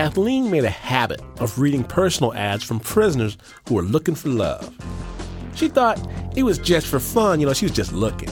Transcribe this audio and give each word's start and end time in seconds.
Kathleen 0.00 0.50
made 0.50 0.64
a 0.64 0.70
habit 0.70 1.20
of 1.40 1.58
reading 1.58 1.84
personal 1.84 2.32
ads 2.32 2.64
from 2.64 2.80
prisoners 2.80 3.36
who 3.68 3.74
were 3.74 3.82
looking 3.82 4.14
for 4.14 4.30
love. 4.30 4.74
She 5.54 5.68
thought 5.68 6.00
it 6.34 6.42
was 6.42 6.56
just 6.56 6.86
for 6.86 6.98
fun, 6.98 7.38
you 7.38 7.44
know, 7.44 7.52
she 7.52 7.66
was 7.66 7.72
just 7.72 7.92
looking. 7.92 8.30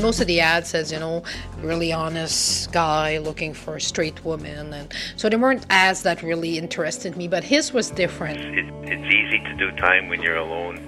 Most 0.00 0.20
of 0.20 0.28
the 0.28 0.38
ad 0.38 0.64
says, 0.64 0.92
you 0.92 1.00
know, 1.00 1.24
really 1.60 1.92
honest 1.92 2.70
guy 2.70 3.18
looking 3.18 3.52
for 3.52 3.74
a 3.74 3.80
straight 3.80 4.24
woman, 4.24 4.72
and 4.72 4.94
so 5.16 5.28
there 5.28 5.40
weren't 5.40 5.66
ads 5.70 6.04
that 6.04 6.22
really 6.22 6.56
interested 6.56 7.16
me. 7.16 7.26
But 7.26 7.42
his 7.42 7.72
was 7.72 7.90
different. 7.90 8.38
It, 8.38 8.66
it's 8.84 9.12
easy 9.12 9.40
to 9.40 9.54
do 9.56 9.72
time 9.76 10.06
when 10.06 10.22
you're 10.22 10.36
alone. 10.36 10.78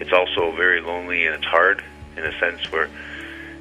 It's 0.00 0.14
also 0.14 0.56
very 0.56 0.80
lonely 0.80 1.26
and 1.26 1.34
it's 1.34 1.44
hard 1.44 1.84
in 2.16 2.24
a 2.24 2.32
sense 2.38 2.72
where 2.72 2.88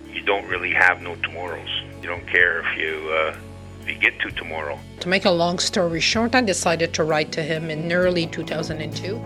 you 0.09 0.21
don't 0.21 0.47
really 0.47 0.71
have 0.71 1.01
no 1.01 1.15
tomorrows. 1.17 1.83
You 2.01 2.07
don't 2.07 2.27
care 2.27 2.61
if 2.61 2.77
you 2.77 3.09
uh, 3.09 3.35
if 3.83 3.89
you 3.89 3.95
get 3.99 4.19
to 4.21 4.31
tomorrow. 4.31 4.79
To 5.01 5.09
make 5.09 5.25
a 5.25 5.31
long 5.31 5.59
story 5.59 5.99
short, 5.99 6.35
I 6.35 6.41
decided 6.41 6.93
to 6.93 7.03
write 7.03 7.31
to 7.33 7.43
him 7.43 7.69
in 7.69 7.91
early 7.91 8.27
2002. 8.27 9.19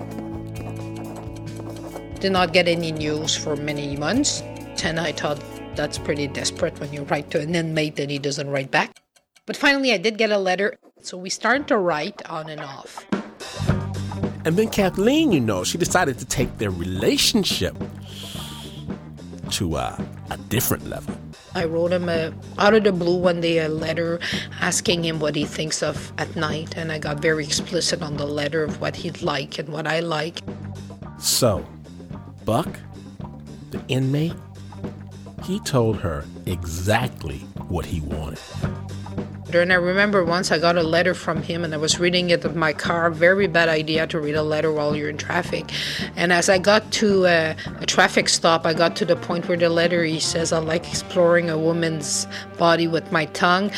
Did 2.20 2.32
not 2.32 2.54
get 2.54 2.68
any 2.68 2.92
news 2.92 3.36
for 3.36 3.56
many 3.56 3.96
months, 3.96 4.42
and 4.84 5.00
I 5.00 5.12
thought 5.12 5.40
that's 5.76 6.00
pretty 6.00 6.28
desperate 6.28 6.80
when 6.80 6.92
you 6.92 7.04
write 7.04 7.30
to 7.32 7.40
an 7.40 7.54
inmate 7.54 8.00
and 8.00 8.10
he 8.10 8.18
doesn't 8.18 8.50
write 8.50 8.72
back. 8.72 8.98
But 9.46 9.56
finally, 9.56 9.94
I 9.94 9.98
did 9.98 10.18
get 10.18 10.32
a 10.32 10.38
letter, 10.40 10.80
so 11.02 11.18
we 11.18 11.30
started 11.30 11.68
to 11.68 11.78
write 11.78 12.28
on 12.28 12.50
and 12.50 12.62
off. 12.62 13.06
And 14.46 14.56
then 14.58 14.70
Kathleen, 14.70 15.32
you 15.32 15.40
know, 15.40 15.64
she 15.64 15.78
decided 15.78 16.18
to 16.20 16.26
take 16.26 16.58
their 16.58 16.72
relationship 16.72 17.76
to 19.52 19.76
uh, 19.76 19.98
a 20.32 20.38
different 20.50 20.90
level. 20.90 21.17
I 21.58 21.66
wrote 21.66 21.92
him 21.92 22.08
a, 22.08 22.32
out 22.60 22.76
of 22.76 22.84
the 22.84 22.92
blue 22.92 23.18
one 23.18 23.42
day 23.42 23.58
a 23.58 23.68
letter 23.68 24.20
asking 24.62 25.04
him 25.04 25.20
what 25.20 25.36
he 25.36 25.44
thinks 25.44 25.82
of 25.82 26.14
at 26.20 26.36
night, 26.36 26.78
and 26.78 26.92
I 26.92 27.00
got 27.00 27.20
very 27.20 27.44
explicit 27.44 28.04
on 28.04 28.16
the 28.18 28.28
letter 28.28 28.64
of 28.64 28.80
what 28.80 28.96
he'd 28.96 29.24
like 29.24 29.58
and 29.58 29.70
what 29.70 29.88
I 29.88 30.02
like. 30.02 30.42
So, 31.18 31.66
Buck, 32.46 32.80
the 33.72 33.84
inmate, 33.88 34.36
he 35.46 35.60
told 35.62 35.98
her 35.98 36.26
exactly 36.46 37.40
what 37.70 37.88
he 37.88 38.02
wanted. 38.02 38.38
And 39.54 39.72
I 39.72 39.76
remember 39.76 40.26
once 40.26 40.52
I 40.52 40.60
got 40.60 40.76
a 40.76 40.84
letter 40.84 41.14
from 41.14 41.42
him 41.42 41.64
and 41.64 41.74
I 41.74 41.78
was 41.78 42.00
reading 42.00 42.30
it 42.30 42.44
in 42.44 42.58
my 42.58 42.74
car. 42.74 43.10
Very 43.10 43.48
bad 43.48 43.70
idea 43.70 44.06
to 44.08 44.20
read 44.20 44.36
a 44.36 44.44
letter 44.44 44.72
while 44.72 44.96
you're 44.96 45.10
in 45.10 45.18
traffic. 45.18 45.72
And 46.16 46.34
as 46.34 46.50
I 46.50 46.58
got 46.58 46.92
to 46.94 47.26
a, 47.26 47.56
a 47.80 47.86
traffic 47.86 48.28
stop, 48.28 48.66
I 48.66 48.74
got 48.74 48.96
to 48.98 49.06
the 49.06 49.16
point 49.16 49.48
where 49.48 49.58
the 49.58 49.70
letter 49.70 50.04
he 50.04 50.20
says, 50.20 50.52
I 50.52 50.60
like 50.60 50.88
exploring 50.88 51.50
a 51.50 51.58
woman's 51.58 52.28
body 52.58 52.88
with 52.88 53.12
my 53.12 53.26
tongue. 53.28 53.72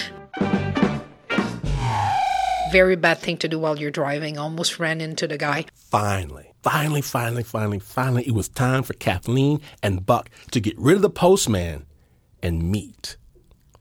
Very 2.71 2.95
bad 2.95 3.19
thing 3.19 3.37
to 3.37 3.47
do 3.47 3.59
while 3.59 3.79
you're 3.79 3.91
driving. 3.91 4.37
Almost 4.37 4.79
ran 4.79 5.01
into 5.01 5.27
the 5.27 5.37
guy. 5.37 5.65
Finally, 5.75 6.51
finally, 6.63 7.01
finally, 7.01 7.43
finally, 7.43 7.79
finally, 7.79 8.27
it 8.27 8.33
was 8.33 8.49
time 8.49 8.83
for 8.83 8.93
Kathleen 8.93 9.61
and 9.83 10.05
Buck 10.05 10.29
to 10.51 10.59
get 10.59 10.77
rid 10.77 10.95
of 10.95 11.01
the 11.03 11.09
postman 11.09 11.85
and 12.41 12.71
meet 12.71 13.17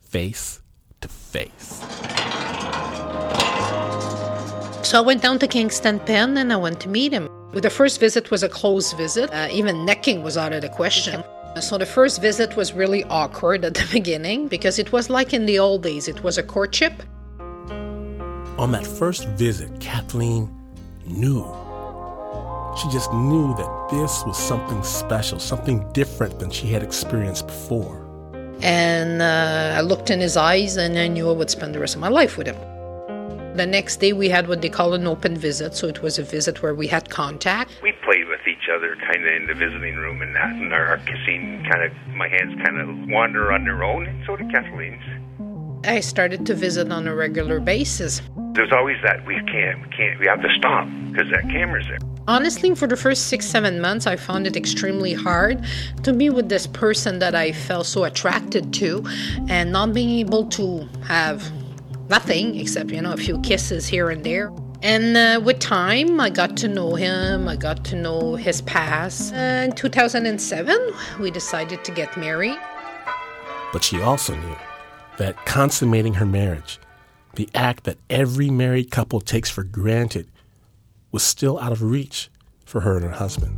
face 0.00 0.60
to 1.00 1.08
face. 1.08 1.82
So 4.82 4.98
I 4.98 5.02
went 5.04 5.20
down 5.20 5.38
to 5.40 5.46
Kingston 5.46 6.00
Pen 6.00 6.38
and 6.38 6.52
I 6.52 6.56
went 6.56 6.80
to 6.80 6.88
meet 6.88 7.12
him. 7.12 7.28
The 7.52 7.70
first 7.70 8.00
visit 8.00 8.30
was 8.30 8.42
a 8.42 8.48
close 8.48 8.92
visit. 8.94 9.30
Uh, 9.30 9.48
even 9.50 9.84
necking 9.84 10.22
was 10.22 10.36
out 10.36 10.52
of 10.52 10.62
the 10.62 10.68
question. 10.68 11.22
So 11.60 11.76
the 11.76 11.86
first 11.86 12.22
visit 12.22 12.56
was 12.56 12.72
really 12.72 13.04
awkward 13.04 13.64
at 13.64 13.74
the 13.74 13.86
beginning 13.92 14.48
because 14.48 14.78
it 14.78 14.92
was 14.92 15.10
like 15.10 15.34
in 15.34 15.44
the 15.46 15.58
old 15.58 15.82
days. 15.82 16.08
It 16.08 16.22
was 16.22 16.38
a 16.38 16.42
courtship. 16.42 17.02
On 18.58 18.72
that 18.72 18.86
first 18.86 19.28
visit, 19.28 19.78
Kathleen 19.80 20.48
knew. 21.06 21.44
She 22.80 22.88
just 22.90 23.12
knew 23.12 23.54
that 23.56 23.88
this 23.90 24.24
was 24.24 24.38
something 24.38 24.82
special, 24.84 25.38
something 25.38 25.84
different 25.92 26.38
than 26.38 26.50
she 26.50 26.68
had 26.68 26.82
experienced 26.82 27.46
before. 27.46 28.07
And 28.62 29.22
uh, 29.22 29.74
I 29.76 29.80
looked 29.82 30.10
in 30.10 30.20
his 30.20 30.36
eyes 30.36 30.76
and 30.76 30.98
I 30.98 31.08
knew 31.08 31.28
I 31.28 31.32
would 31.32 31.50
spend 31.50 31.74
the 31.74 31.78
rest 31.78 31.94
of 31.94 32.00
my 32.00 32.08
life 32.08 32.36
with 32.36 32.46
him. 32.46 32.56
The 33.56 33.66
next 33.66 33.96
day, 33.96 34.12
we 34.12 34.28
had 34.28 34.46
what 34.46 34.62
they 34.62 34.68
call 34.68 34.94
an 34.94 35.06
open 35.06 35.36
visit. 35.36 35.74
So 35.74 35.88
it 35.88 36.00
was 36.00 36.18
a 36.18 36.22
visit 36.22 36.62
where 36.62 36.74
we 36.74 36.86
had 36.86 37.10
contact. 37.10 37.72
We 37.82 37.92
played 38.04 38.28
with 38.28 38.46
each 38.46 38.68
other 38.72 38.96
kind 38.96 39.26
of 39.26 39.32
in 39.34 39.46
the 39.48 39.54
visiting 39.54 39.96
room 39.96 40.22
and 40.22 40.34
that, 40.36 40.52
and 40.52 40.72
our 40.72 40.98
kissing 40.98 41.66
kind 41.68 41.82
of, 41.82 41.92
my 42.14 42.28
hands 42.28 42.54
kind 42.64 42.78
of 42.80 43.08
wander 43.08 43.50
on 43.50 43.64
their 43.64 43.82
own, 43.82 44.06
and 44.06 44.24
so 44.26 44.36
did 44.36 44.50
Kathleen's. 44.52 45.02
I 45.84 46.00
started 46.00 46.46
to 46.46 46.54
visit 46.54 46.92
on 46.92 47.08
a 47.08 47.14
regular 47.14 47.58
basis. 47.58 48.22
There's 48.52 48.72
always 48.72 48.96
that 49.02 49.24
we 49.26 49.34
can't, 49.50 49.82
we 49.82 49.88
can't, 49.88 50.20
we 50.20 50.26
have 50.26 50.42
to 50.42 50.54
stop 50.56 50.86
because 51.10 51.30
that 51.30 51.42
camera's 51.50 51.86
there. 51.88 51.98
Honestly, 52.28 52.74
for 52.74 52.86
the 52.86 52.94
first 52.94 53.28
six, 53.28 53.46
seven 53.46 53.80
months, 53.80 54.06
I 54.06 54.16
found 54.16 54.46
it 54.46 54.54
extremely 54.54 55.14
hard 55.14 55.64
to 56.02 56.12
be 56.12 56.28
with 56.28 56.50
this 56.50 56.66
person 56.66 57.20
that 57.20 57.34
I 57.34 57.52
felt 57.52 57.86
so 57.86 58.04
attracted 58.04 58.70
to 58.74 59.02
and 59.48 59.72
not 59.72 59.94
being 59.94 60.10
able 60.18 60.44
to 60.50 60.86
have 61.06 61.50
nothing 62.10 62.60
except, 62.60 62.90
you 62.90 63.00
know, 63.00 63.14
a 63.14 63.16
few 63.16 63.40
kisses 63.40 63.86
here 63.86 64.10
and 64.10 64.22
there. 64.24 64.52
And 64.82 65.16
uh, 65.16 65.40
with 65.42 65.58
time, 65.58 66.20
I 66.20 66.28
got 66.28 66.54
to 66.58 66.68
know 66.68 66.96
him, 66.96 67.48
I 67.48 67.56
got 67.56 67.82
to 67.86 67.96
know 67.96 68.34
his 68.34 68.60
past. 68.60 69.32
Uh, 69.32 69.64
in 69.64 69.72
2007, 69.72 70.92
we 71.20 71.30
decided 71.30 71.82
to 71.82 71.92
get 71.92 72.14
married. 72.18 72.58
But 73.72 73.82
she 73.82 74.02
also 74.02 74.34
knew 74.34 74.56
that 75.16 75.46
consummating 75.46 76.12
her 76.12 76.26
marriage, 76.26 76.78
the 77.36 77.48
act 77.54 77.84
that 77.84 77.96
every 78.10 78.50
married 78.50 78.90
couple 78.90 79.22
takes 79.22 79.48
for 79.48 79.64
granted, 79.64 80.28
was 81.12 81.22
still 81.22 81.58
out 81.58 81.72
of 81.72 81.82
reach 81.82 82.30
for 82.64 82.80
her 82.80 82.96
and 82.96 83.04
her 83.04 83.12
husband. 83.12 83.56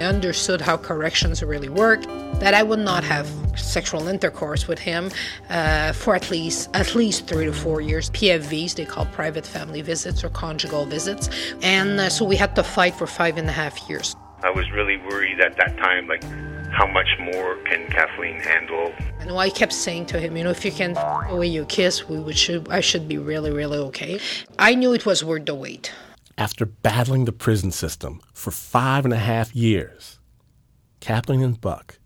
I 0.00 0.04
understood 0.04 0.62
how 0.62 0.78
corrections 0.78 1.42
really 1.42 1.68
work, 1.68 2.02
that 2.40 2.54
I 2.54 2.62
would 2.62 2.78
not 2.78 3.04
have 3.04 3.28
sexual 3.54 4.08
intercourse 4.08 4.66
with 4.66 4.78
him 4.78 5.10
uh, 5.50 5.92
for 5.92 6.14
at 6.14 6.30
least 6.30 6.70
at 6.72 6.94
least 6.94 7.26
three 7.26 7.44
to 7.44 7.52
four 7.52 7.82
years. 7.82 8.08
PFVs, 8.10 8.76
they 8.76 8.86
call 8.86 9.04
private 9.06 9.46
family 9.46 9.82
visits 9.82 10.24
or 10.24 10.30
conjugal 10.30 10.86
visits, 10.86 11.28
and 11.60 12.00
uh, 12.00 12.08
so 12.08 12.24
we 12.24 12.36
had 12.36 12.56
to 12.56 12.62
fight 12.62 12.94
for 12.94 13.06
five 13.06 13.36
and 13.36 13.46
a 13.48 13.52
half 13.52 13.90
years. 13.90 14.16
I 14.42 14.48
was 14.48 14.70
really 14.70 14.96
worried 14.96 15.38
at 15.40 15.58
that 15.58 15.76
time, 15.76 16.08
like, 16.08 16.24
how 16.72 16.86
much 16.86 17.08
more 17.18 17.56
can 17.66 17.86
Kathleen 17.90 18.40
handle? 18.40 18.94
And 19.18 19.32
I 19.32 19.50
kept 19.50 19.74
saying 19.74 20.06
to 20.06 20.20
him, 20.20 20.34
you 20.34 20.44
know, 20.44 20.50
if 20.50 20.64
you 20.64 20.72
can 20.72 20.94
the 20.94 21.36
way 21.36 21.46
you 21.46 21.66
kiss, 21.66 22.08
we 22.08 22.18
would 22.18 22.38
should 22.38 22.70
I 22.70 22.80
should 22.80 23.06
be 23.06 23.18
really 23.18 23.50
really 23.50 23.78
okay. 23.78 24.18
I 24.58 24.74
knew 24.74 24.94
it 24.94 25.04
was 25.04 25.22
worth 25.22 25.44
the 25.44 25.54
wait. 25.54 25.92
After 26.40 26.64
battling 26.64 27.26
the 27.26 27.32
prison 27.32 27.70
system 27.70 28.22
for 28.32 28.50
five 28.50 29.04
and 29.04 29.12
a 29.12 29.18
half 29.18 29.54
years, 29.54 30.18
Kathleen 31.00 31.42
and 31.42 31.60
Buck 31.60 31.98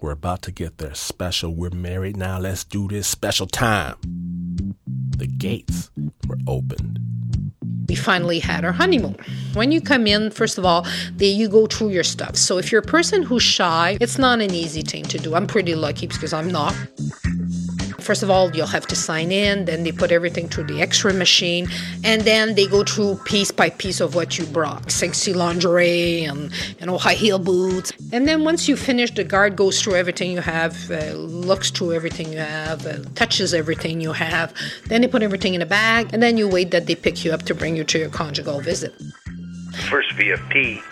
were 0.00 0.12
about 0.12 0.40
to 0.42 0.52
get 0.52 0.78
their 0.78 0.94
special 0.94 1.52
we're 1.52 1.70
married 1.70 2.16
now, 2.16 2.38
let's 2.38 2.62
do 2.62 2.86
this 2.86 3.08
special 3.08 3.48
time. 3.48 3.96
The 5.16 5.26
gates 5.26 5.90
were 6.28 6.38
opened. 6.46 7.00
We 7.88 7.96
finally 7.96 8.38
had 8.38 8.64
our 8.64 8.70
honeymoon. 8.70 9.16
When 9.54 9.72
you 9.72 9.80
come 9.80 10.06
in, 10.06 10.30
first 10.30 10.58
of 10.58 10.64
all, 10.64 10.86
they, 11.16 11.26
you 11.26 11.48
go 11.48 11.66
through 11.66 11.88
your 11.88 12.04
stuff. 12.04 12.36
So 12.36 12.58
if 12.58 12.70
you're 12.70 12.82
a 12.82 12.86
person 12.86 13.24
who's 13.24 13.42
shy, 13.42 13.98
it's 14.00 14.16
not 14.16 14.40
an 14.40 14.54
easy 14.54 14.82
thing 14.82 15.02
to 15.06 15.18
do. 15.18 15.34
I'm 15.34 15.48
pretty 15.48 15.74
lucky 15.74 16.06
because 16.06 16.32
I'm 16.32 16.52
not. 16.52 16.72
First 18.02 18.22
of 18.22 18.30
all, 18.30 18.54
you'll 18.54 18.66
have 18.66 18.86
to 18.88 18.96
sign 18.96 19.30
in, 19.30 19.64
then 19.64 19.84
they 19.84 19.92
put 19.92 20.10
everything 20.10 20.48
through 20.48 20.64
the 20.64 20.82
x 20.82 21.04
ray 21.04 21.12
machine, 21.12 21.68
and 22.02 22.22
then 22.22 22.54
they 22.54 22.66
go 22.66 22.82
through 22.82 23.20
piece 23.24 23.50
by 23.50 23.70
piece 23.70 24.00
of 24.00 24.14
what 24.14 24.38
you 24.38 24.44
brought 24.46 24.90
sexy 24.90 25.32
lingerie 25.32 26.24
and 26.24 26.50
you 26.80 26.86
know 26.86 26.98
high 26.98 27.14
heel 27.14 27.38
boots. 27.38 27.92
And 28.12 28.26
then 28.26 28.44
once 28.44 28.68
you 28.68 28.76
finish, 28.76 29.10
the 29.12 29.24
guard 29.24 29.56
goes 29.56 29.80
through 29.80 29.94
everything 29.94 30.32
you 30.32 30.40
have, 30.40 30.90
uh, 30.90 31.12
looks 31.14 31.70
through 31.70 31.92
everything 31.92 32.32
you 32.32 32.38
have, 32.38 32.86
uh, 32.86 32.98
touches 33.14 33.54
everything 33.54 34.00
you 34.00 34.12
have. 34.12 34.52
Then 34.86 35.00
they 35.02 35.08
put 35.08 35.22
everything 35.22 35.54
in 35.54 35.62
a 35.62 35.66
bag, 35.66 36.10
and 36.12 36.22
then 36.22 36.36
you 36.36 36.48
wait 36.48 36.72
that 36.72 36.86
they 36.86 36.94
pick 36.94 37.24
you 37.24 37.32
up 37.32 37.42
to 37.42 37.54
bring 37.54 37.76
you 37.76 37.84
to 37.84 37.98
your 37.98 38.10
conjugal 38.10 38.60
visit. 38.60 38.92
First 39.88 40.10
VFP, 40.10 40.82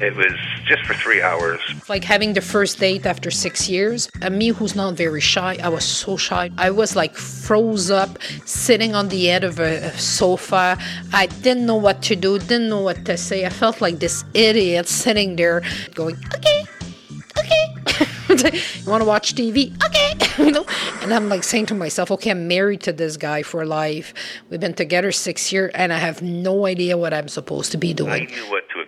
it 0.00 0.16
was 0.16 0.32
just 0.66 0.84
for 0.84 0.94
three 0.94 1.22
hours. 1.22 1.60
Like 1.88 2.04
having 2.04 2.32
the 2.32 2.40
first 2.40 2.78
date 2.78 3.04
after 3.06 3.30
six 3.30 3.68
years. 3.68 4.08
And 4.22 4.38
me, 4.38 4.48
who's 4.48 4.74
not 4.74 4.94
very 4.94 5.20
shy, 5.20 5.58
I 5.62 5.68
was 5.68 5.84
so 5.84 6.16
shy. 6.16 6.50
I 6.56 6.70
was 6.70 6.96
like 6.96 7.14
froze 7.14 7.90
up, 7.90 8.18
sitting 8.46 8.94
on 8.94 9.08
the 9.08 9.30
edge 9.30 9.44
of 9.44 9.58
a, 9.58 9.76
a 9.76 9.98
sofa. 9.98 10.78
I 11.12 11.26
didn't 11.26 11.66
know 11.66 11.76
what 11.76 12.02
to 12.02 12.16
do, 12.16 12.38
didn't 12.38 12.68
know 12.68 12.80
what 12.80 13.04
to 13.06 13.16
say. 13.16 13.44
I 13.44 13.50
felt 13.50 13.80
like 13.80 13.98
this 13.98 14.24
idiot 14.34 14.88
sitting 14.88 15.36
there 15.36 15.62
going, 15.94 16.16
okay, 16.34 16.64
okay. 17.38 17.70
you 18.30 18.90
want 18.90 19.02
to 19.02 19.06
watch 19.06 19.34
TV? 19.34 19.74
Okay. 19.84 20.10
you 20.44 20.52
know? 20.52 20.64
And 21.02 21.12
I'm 21.12 21.28
like 21.28 21.44
saying 21.44 21.66
to 21.66 21.74
myself, 21.74 22.10
okay, 22.12 22.30
I'm 22.30 22.48
married 22.48 22.80
to 22.82 22.92
this 22.92 23.16
guy 23.16 23.42
for 23.42 23.66
life. 23.66 24.14
We've 24.48 24.60
been 24.60 24.74
together 24.74 25.12
six 25.12 25.52
years, 25.52 25.72
and 25.74 25.92
I 25.92 25.98
have 25.98 26.22
no 26.22 26.66
idea 26.66 26.96
what 26.96 27.12
I'm 27.12 27.28
supposed 27.28 27.72
to 27.72 27.78
be 27.78 27.90
I 27.90 27.94
doing. 27.94 28.26
knew 28.26 28.50
what 28.50 28.68
to. 28.70 28.79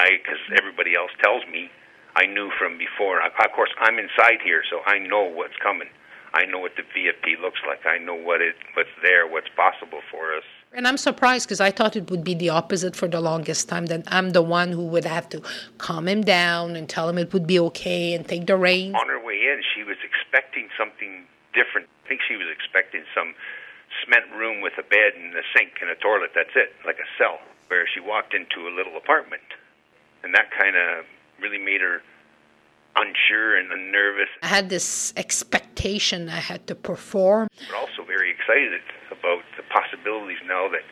I, 0.00 0.16
because 0.16 0.40
everybody 0.56 0.96
else 0.96 1.12
tells 1.22 1.44
me, 1.52 1.68
I 2.16 2.24
knew 2.24 2.48
from 2.58 2.78
before. 2.78 3.20
I, 3.20 3.28
of 3.28 3.52
course, 3.52 3.70
I'm 3.80 3.98
inside 3.98 4.40
here, 4.42 4.62
so 4.70 4.80
I 4.86 4.98
know 4.98 5.28
what's 5.28 5.56
coming. 5.62 5.88
I 6.32 6.46
know 6.46 6.58
what 6.58 6.72
the 6.76 6.82
VFP 6.82 7.40
looks 7.42 7.60
like. 7.66 7.84
I 7.84 7.98
know 7.98 8.14
what 8.14 8.40
it 8.40 8.54
what's 8.74 8.94
there, 9.02 9.26
what's 9.26 9.50
possible 9.56 10.00
for 10.10 10.32
us. 10.32 10.44
And 10.72 10.86
I'm 10.86 10.96
surprised 10.96 11.48
because 11.48 11.60
I 11.60 11.70
thought 11.72 11.96
it 11.96 12.08
would 12.10 12.22
be 12.22 12.34
the 12.34 12.50
opposite 12.50 12.94
for 12.94 13.08
the 13.08 13.20
longest 13.20 13.68
time. 13.68 13.86
That 13.86 14.04
I'm 14.06 14.30
the 14.30 14.42
one 14.42 14.70
who 14.70 14.86
would 14.86 15.04
have 15.04 15.28
to 15.30 15.42
calm 15.78 16.06
him 16.06 16.22
down 16.22 16.76
and 16.76 16.88
tell 16.88 17.08
him 17.08 17.18
it 17.18 17.32
would 17.32 17.46
be 17.46 17.58
okay 17.74 18.14
and 18.14 18.26
take 18.26 18.46
the 18.46 18.56
reins. 18.56 18.94
On 18.94 19.08
her 19.08 19.18
way 19.18 19.34
in, 19.50 19.60
she 19.74 19.82
was 19.82 19.98
expecting 20.06 20.68
something 20.78 21.26
different. 21.52 21.88
I 22.06 22.08
think 22.08 22.20
she 22.26 22.36
was 22.36 22.46
expecting 22.46 23.02
some 23.12 23.34
cement 24.00 24.30
room 24.38 24.62
with 24.62 24.74
a 24.78 24.86
bed 24.86 25.18
and 25.18 25.34
a 25.34 25.42
sink 25.52 25.82
and 25.82 25.90
a 25.90 25.98
toilet. 25.98 26.30
That's 26.34 26.54
it, 26.54 26.72
like 26.86 27.02
a 27.02 27.08
cell. 27.18 27.42
Where 27.66 27.86
she 27.92 28.00
walked 28.00 28.34
into 28.34 28.66
a 28.66 28.72
little 28.74 28.96
apartment, 28.96 29.46
and 30.22 30.34
that 30.34 30.50
kind 30.56 30.76
of 30.76 31.04
really 31.40 31.58
made 31.58 31.80
her 31.80 32.00
unsure 32.96 33.56
and 33.56 33.68
nervous. 33.92 34.28
I 34.42 34.46
had 34.46 34.68
this 34.68 35.12
expectation 35.16 36.28
I 36.28 36.40
had 36.40 36.66
to 36.66 36.74
perform. 36.74 37.48
But 37.68 37.76
also 37.78 38.04
very 38.04 38.30
excited 38.30 38.80
about 39.10 39.42
the 39.56 39.62
possibilities 39.72 40.38
now 40.46 40.68
that 40.68 40.82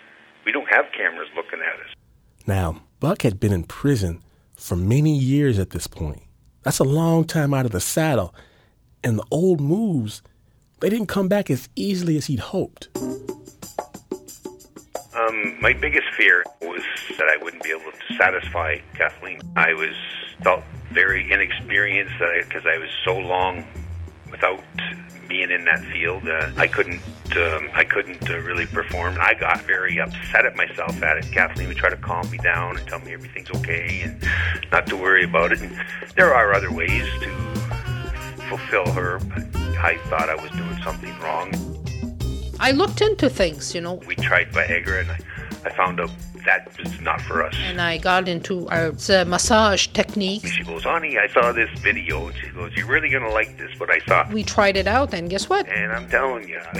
we 0.45 0.53
don't 0.53 0.69
have 0.73 0.87
cameras 0.97 1.29
looking 1.37 1.61
at 1.61 1.81
us. 1.81 1.95
Now, 2.47 2.83
Buck 3.01 3.23
had 3.23 3.39
been 3.39 3.53
in 3.53 3.65
prison 3.65 4.23
for 4.57 4.77
many 4.77 5.17
years 5.17 5.59
at 5.59 5.71
this 5.71 5.87
point. 5.87 6.23
That's 6.63 6.79
a 6.79 6.85
long 6.85 7.25
time 7.25 7.53
out 7.53 7.67
of 7.67 7.73
the 7.73 7.81
saddle. 7.81 8.35
And 9.05 9.19
the 9.19 9.27
old 9.31 9.61
moves, 9.61 10.23
they 10.81 10.89
didn't 10.89 11.07
come 11.07 11.29
back 11.29 11.51
as 11.51 11.69
easily 11.77 12.17
as 12.17 12.27
he'd 12.27 12.41
hoped. 12.41 12.89
Um, 15.39 15.57
my 15.61 15.73
biggest 15.73 16.07
fear 16.17 16.45
was 16.61 16.83
that 17.17 17.29
I 17.29 17.43
wouldn't 17.43 17.63
be 17.63 17.71
able 17.71 17.91
to 17.91 18.15
satisfy 18.17 18.79
Kathleen. 18.95 19.41
I 19.57 19.73
was 19.75 19.95
felt 20.43 20.63
very 20.93 21.31
inexperienced 21.31 22.15
because 22.47 22.65
I, 22.67 22.75
I, 22.75 22.79
was 22.79 22.91
so 23.05 23.17
long 23.19 23.65
without 24.31 24.63
being 25.29 25.51
in 25.51 25.65
that 25.65 25.81
field. 25.93 26.27
Uh, 26.29 26.51
I 26.57 26.67
couldn't 26.67 27.01
um, 27.37 27.69
I 27.75 27.85
couldn't 27.85 28.29
uh, 28.31 28.39
really 28.39 28.67
perform. 28.67 29.19
I 29.21 29.35
got 29.35 29.63
very 29.63 30.01
upset 30.01 30.47
at 30.47 30.57
myself 30.57 31.03
at 31.03 31.19
it. 31.19 31.31
Kathleen 31.31 31.69
would 31.69 31.77
try 31.77 31.91
to 31.91 31.97
calm 31.97 32.31
me 32.31 32.39
down 32.39 32.79
and 32.79 32.89
tell 32.89 33.01
me 33.01 33.13
everything's 33.13 33.51
okay 33.51 34.03
and 34.03 34.25
not 34.73 34.87
to 34.87 34.97
worry 34.97 35.25
about 35.25 35.53
it. 35.53 35.61
And 35.61 35.77
there 36.17 36.35
are 36.35 36.55
other 36.55 36.73
ways 36.73 37.07
to 37.21 37.29
fulfill 38.49 38.91
her, 38.93 39.19
but 39.19 39.45
I 39.79 39.99
thought 40.09 40.31
I 40.31 40.37
was 40.37 40.51
doing 40.53 40.81
something 40.83 41.19
wrong. 41.21 41.53
I 42.61 42.73
looked 42.73 43.01
into 43.01 43.31
things, 43.31 43.75
you 43.75 43.81
know. 43.81 43.95
We 44.07 44.17
tried 44.17 44.51
Viagra, 44.51 45.01
and 45.03 45.11
I, 45.11 45.19
I 45.65 45.71
found 45.75 46.01
out 46.01 46.11
that 46.45 46.77
was 46.79 47.01
not 47.01 47.21
for 47.21 47.45
us. 47.45 47.55
And 47.59 47.81
I 47.81 47.99
got 47.99 48.29
into 48.29 48.69
our 48.69 48.93
uh, 49.11 49.25
massage 49.27 49.89
technique. 49.89 50.47
She 50.47 50.65
goes, 50.65 50.85
Honey, 50.85 51.19
I 51.19 51.29
saw 51.29 51.53
this 51.53 51.71
video. 51.81 52.27
And 52.27 52.37
she 52.37 52.49
goes, 52.49 52.73
You're 52.75 52.87
really 52.87 53.11
going 53.11 53.23
to 53.23 53.31
like 53.31 53.57
this, 53.59 53.79
what 53.79 53.91
I 53.91 54.01
saw. 54.01 54.29
We 54.33 54.43
tried 54.43 54.77
it 54.77 54.87
out, 54.87 55.15
and 55.15 55.31
guess 55.31 55.49
what? 55.49 55.69
And 55.69 55.93
I'm 55.93 56.09
telling 56.09 56.49
you, 56.49 56.61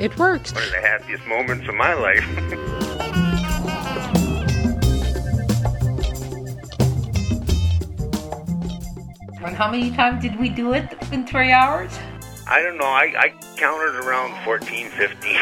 it 0.00 0.16
works. 0.18 0.52
One 0.52 0.62
of 0.64 0.70
the 0.70 0.80
happiest 0.80 1.26
moments 1.26 1.68
of 1.68 1.74
my 1.74 1.94
life. 1.94 2.82
And 9.46 9.54
how 9.54 9.70
many 9.70 9.92
times 9.92 10.22
did 10.22 10.40
we 10.40 10.48
do 10.48 10.72
it 10.72 10.92
in 11.12 11.24
three 11.24 11.52
hours? 11.52 11.96
I 12.48 12.60
don't 12.62 12.76
know. 12.78 12.84
I, 12.84 13.14
I 13.16 13.32
counted 13.56 13.94
around 13.96 14.44
14, 14.44 14.90
15. 14.90 15.36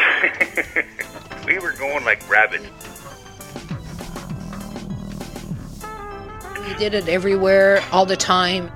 we 1.45 1.59
were 1.59 1.73
going 1.73 2.05
like 2.05 2.27
rabbits. 2.29 2.65
We 6.67 6.73
did 6.75 6.93
it 6.93 7.07
everywhere, 7.07 7.83
all 7.91 8.05
the 8.05 8.15
time. 8.17 8.71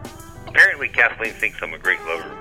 Apparently, 0.48 0.90
Kathleen 0.90 1.34
thinks 1.34 1.62
I'm 1.62 1.74
a 1.74 1.78
great 1.78 2.00
lover. 2.06 2.36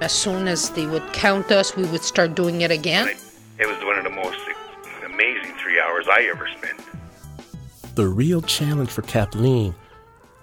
As 0.00 0.12
soon 0.12 0.46
as 0.46 0.70
they 0.70 0.86
would 0.86 1.12
count 1.12 1.50
us, 1.50 1.74
we 1.76 1.84
would 1.86 2.02
start 2.02 2.34
doing 2.34 2.60
it 2.60 2.70
again. 2.70 3.08
It 3.58 3.66
was 3.66 3.84
one 3.84 3.98
of 3.98 4.04
the 4.04 4.10
most 4.10 4.38
amazing 5.04 5.54
three 5.56 5.80
hours 5.80 6.06
I 6.08 6.28
ever 6.30 6.48
spent. 6.56 6.80
The 7.96 8.06
real 8.06 8.40
challenge 8.42 8.90
for 8.90 9.02
Kathleen 9.02 9.74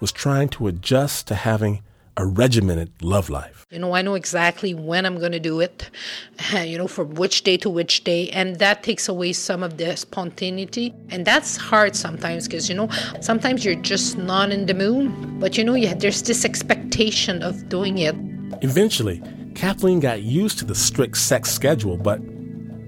was 0.01 0.11
trying 0.11 0.49
to 0.49 0.67
adjust 0.67 1.27
to 1.27 1.35
having 1.35 1.81
a 2.17 2.25
regimented 2.25 2.91
love 3.01 3.29
life. 3.29 3.65
You 3.71 3.79
know, 3.79 3.93
I 3.93 4.01
know 4.01 4.13
exactly 4.13 4.73
when 4.73 5.05
I'm 5.05 5.19
going 5.19 5.31
to 5.33 5.39
do 5.39 5.59
it, 5.59 5.89
you 6.53 6.77
know, 6.77 6.87
from 6.87 7.15
which 7.15 7.43
day 7.43 7.57
to 7.57 7.69
which 7.69 8.03
day. 8.03 8.29
And 8.29 8.57
that 8.57 8.83
takes 8.83 9.09
away 9.09 9.33
some 9.33 9.63
of 9.63 9.77
the 9.77 9.95
spontaneity. 9.97 10.93
And 11.09 11.25
that's 11.25 11.57
hard 11.57 11.95
sometimes 11.95 12.47
because, 12.47 12.69
you 12.69 12.75
know, 12.75 12.89
sometimes 13.21 13.65
you're 13.65 13.75
just 13.75 14.17
not 14.17 14.51
in 14.51 14.65
the 14.65 14.73
mood. 14.73 15.39
But, 15.39 15.57
you 15.57 15.63
know, 15.63 15.73
you, 15.73 15.93
there's 15.93 16.21
this 16.23 16.45
expectation 16.45 17.43
of 17.43 17.67
doing 17.67 17.97
it. 17.97 18.15
Eventually, 18.61 19.21
Kathleen 19.55 19.99
got 19.99 20.21
used 20.21 20.59
to 20.59 20.65
the 20.65 20.75
strict 20.75 21.17
sex 21.17 21.51
schedule, 21.51 21.97
but 21.97 22.21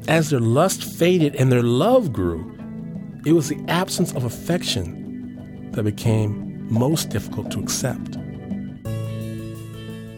as 0.07 0.29
their 0.29 0.39
lust 0.39 0.83
faded 0.83 1.35
and 1.35 1.51
their 1.51 1.63
love 1.63 2.13
grew, 2.13 2.55
it 3.25 3.33
was 3.33 3.49
the 3.49 3.59
absence 3.67 4.13
of 4.13 4.23
affection 4.23 5.71
that 5.71 5.83
became 5.83 6.65
most 6.71 7.09
difficult 7.09 7.51
to 7.51 7.59
accept. 7.59 8.17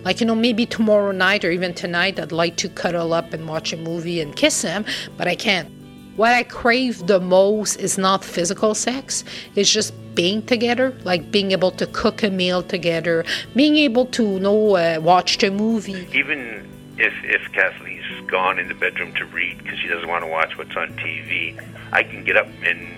Like, 0.10 0.22
you 0.22 0.26
know, 0.26 0.34
maybe 0.34 0.66
tomorrow 0.66 1.12
night 1.12 1.46
or 1.46 1.52
even 1.52 1.76
tonight, 1.76 2.20
I'd 2.20 2.32
like 2.32 2.56
to 2.56 2.68
cuddle 2.68 3.14
up 3.14 3.32
and 3.32 3.48
watch 3.48 3.74
a 3.74 3.78
movie 3.78 4.20
and 4.22 4.36
kiss 4.36 4.64
him, 4.64 4.84
but 5.18 5.28
I 5.28 5.36
can't. 5.36 5.70
What 6.16 6.34
I 6.34 6.42
crave 6.42 7.06
the 7.06 7.20
most 7.20 7.76
is 7.76 7.96
not 7.96 8.26
physical 8.26 8.74
sex, 8.74 9.24
it's 9.54 9.72
just 9.72 9.94
being 10.16 10.44
together, 10.48 10.98
like 11.04 11.30
being 11.30 11.52
able 11.52 11.70
to 11.70 11.86
cook 11.86 12.24
a 12.24 12.32
meal 12.32 12.64
together, 12.64 13.24
being 13.56 13.76
able 13.76 14.08
to, 14.08 14.24
you 14.24 14.40
know, 14.40 14.78
uh, 14.78 15.00
watch 15.00 15.38
the 15.38 15.52
movie. 15.52 16.08
Even 16.12 16.68
if, 16.98 17.14
if 17.24 17.44
Kathleen's 17.52 18.28
gone 18.32 18.58
in 18.58 18.68
the 18.68 18.74
bedroom 18.74 19.14
to 19.14 19.26
read 19.26 19.60
because 19.60 19.78
she 19.78 19.88
doesn't 19.88 20.10
want 20.10 20.24
to 20.24 20.28
watch 20.28 20.58
what's 20.58 20.76
on 20.76 20.92
TV, 20.94 21.64
I 21.92 22.02
can 22.02 22.24
get 22.24 22.36
up 22.36 22.48
and 22.64 22.98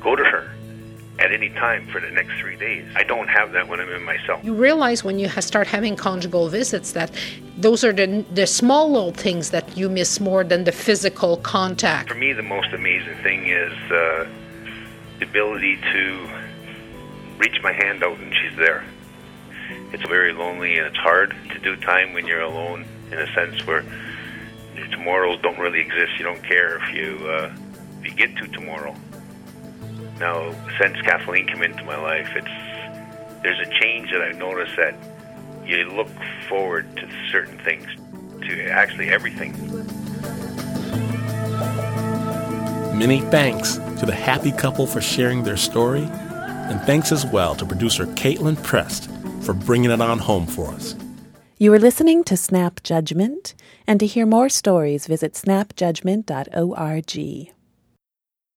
go 0.00 0.16
to 0.16 0.24
her 0.24 0.55
at 1.18 1.32
any 1.32 1.48
time 1.50 1.86
for 1.86 2.00
the 2.00 2.10
next 2.10 2.32
three 2.40 2.56
days. 2.56 2.86
I 2.94 3.02
don't 3.02 3.28
have 3.28 3.52
that 3.52 3.68
when 3.68 3.80
I'm 3.80 3.88
in 3.88 4.02
myself. 4.02 4.44
You 4.44 4.54
realize 4.54 5.02
when 5.02 5.18
you 5.18 5.28
start 5.28 5.66
having 5.66 5.96
conjugal 5.96 6.48
visits 6.48 6.92
that 6.92 7.10
those 7.56 7.84
are 7.84 7.92
the, 7.92 8.24
the 8.32 8.46
small 8.46 8.90
little 8.90 9.12
things 9.12 9.50
that 9.50 9.76
you 9.76 9.88
miss 9.88 10.20
more 10.20 10.44
than 10.44 10.64
the 10.64 10.72
physical 10.72 11.38
contact. 11.38 12.10
For 12.10 12.14
me, 12.14 12.32
the 12.32 12.42
most 12.42 12.72
amazing 12.72 13.16
thing 13.22 13.48
is 13.48 13.72
uh, 13.90 14.26
the 15.18 15.24
ability 15.24 15.76
to 15.92 16.28
reach 17.38 17.62
my 17.62 17.72
hand 17.72 18.02
out 18.02 18.18
and 18.18 18.34
she's 18.34 18.56
there. 18.58 18.84
It's 19.92 20.06
very 20.08 20.32
lonely 20.32 20.76
and 20.76 20.86
it's 20.86 20.96
hard 20.96 21.34
to 21.52 21.58
do 21.58 21.76
time 21.76 22.12
when 22.12 22.26
you're 22.26 22.40
alone 22.40 22.84
in 23.10 23.18
a 23.18 23.32
sense 23.34 23.66
where 23.66 23.84
your 24.76 24.86
tomorrows 24.88 25.40
don't 25.42 25.58
really 25.58 25.80
exist. 25.80 26.12
You 26.18 26.24
don't 26.24 26.42
care 26.42 26.78
if 26.82 26.94
you 26.94 27.26
uh, 27.26 27.54
if 28.00 28.04
you 28.04 28.14
get 28.14 28.36
to 28.36 28.48
tomorrow. 28.48 28.94
Now, 30.18 30.52
since 30.80 31.00
Kathleen 31.02 31.46
came 31.46 31.62
into 31.62 31.84
my 31.84 32.00
life, 32.00 32.28
it's 32.34 32.48
there's 33.42 33.60
a 33.60 33.70
change 33.80 34.10
that 34.10 34.22
I've 34.22 34.38
noticed 34.38 34.76
that 34.76 34.94
you 35.64 35.84
look 35.90 36.08
forward 36.48 36.96
to 36.96 37.08
certain 37.30 37.58
things, 37.58 37.86
to 38.48 38.68
actually 38.68 39.10
everything. 39.10 39.52
Many 42.98 43.20
thanks 43.20 43.74
to 43.74 44.06
the 44.06 44.14
happy 44.14 44.52
couple 44.52 44.86
for 44.86 45.00
sharing 45.00 45.42
their 45.42 45.56
story, 45.56 46.02
and 46.02 46.80
thanks 46.82 47.12
as 47.12 47.26
well 47.26 47.54
to 47.54 47.66
producer 47.66 48.06
Kaitlin 48.06 48.62
Prest 48.62 49.10
for 49.42 49.52
bringing 49.52 49.90
it 49.90 50.00
on 50.00 50.18
home 50.18 50.46
for 50.46 50.68
us. 50.68 50.96
You 51.58 51.72
are 51.74 51.78
listening 51.78 52.24
to 52.24 52.36
Snap 52.36 52.82
Judgment, 52.82 53.54
and 53.86 54.00
to 54.00 54.06
hear 54.06 54.26
more 54.26 54.48
stories, 54.48 55.06
visit 55.06 55.34
snapjudgment.org. 55.34 57.55